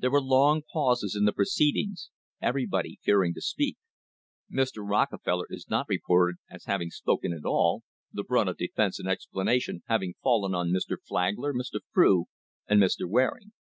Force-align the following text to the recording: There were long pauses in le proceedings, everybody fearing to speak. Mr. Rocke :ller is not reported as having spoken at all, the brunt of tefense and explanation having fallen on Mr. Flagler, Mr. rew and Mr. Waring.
There 0.00 0.10
were 0.10 0.20
long 0.20 0.62
pauses 0.62 1.14
in 1.14 1.24
le 1.26 1.32
proceedings, 1.32 2.08
everybody 2.42 2.98
fearing 3.04 3.34
to 3.34 3.40
speak. 3.40 3.76
Mr. 4.52 4.78
Rocke 4.78 5.12
:ller 5.24 5.46
is 5.48 5.68
not 5.70 5.88
reported 5.88 6.38
as 6.50 6.64
having 6.64 6.90
spoken 6.90 7.32
at 7.32 7.44
all, 7.44 7.84
the 8.12 8.24
brunt 8.24 8.48
of 8.48 8.56
tefense 8.56 8.98
and 8.98 9.06
explanation 9.06 9.84
having 9.86 10.14
fallen 10.24 10.56
on 10.56 10.70
Mr. 10.72 10.96
Flagler, 11.06 11.54
Mr. 11.54 11.78
rew 11.94 12.24
and 12.66 12.82
Mr. 12.82 13.08
Waring. 13.08 13.52